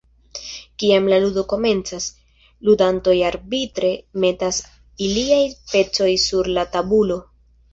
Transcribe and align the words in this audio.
Kiam 0.83 1.09
la 1.11 1.19
ludo 1.25 1.43
komencas, 1.51 2.07
ludantoj 2.69 3.15
arbitre 3.27 3.93
metas 4.25 4.63
iliaj 5.09 5.41
pecoj 5.75 6.11
sur 6.29 6.51
la 6.57 6.67
tabulo. 6.79 7.21